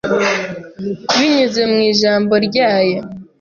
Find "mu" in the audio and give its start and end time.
1.71-1.79